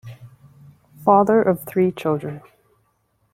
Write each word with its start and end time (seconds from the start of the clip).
Father 1.05 1.43
of 1.43 1.63
three 1.65 1.91
children. 1.91 2.41